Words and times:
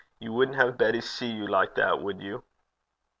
'You 0.17 0.33
wouldn't 0.33 0.57
have 0.57 0.79
Betty 0.79 0.99
see 0.99 1.29
you 1.29 1.45
like 1.45 1.75
that, 1.75 2.01
would 2.01 2.21
you?' 2.23 2.43